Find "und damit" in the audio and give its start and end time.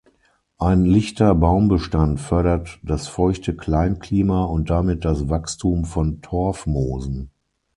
4.45-5.05